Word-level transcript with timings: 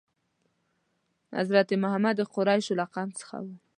حضرت 1.37 1.69
محمد 1.83 2.15
ﷺ 2.19 2.19
د 2.19 2.21
قریشو 2.33 2.73
له 2.79 2.85
قوم 2.93 3.09
څخه 3.19 3.37
و. 3.43 3.47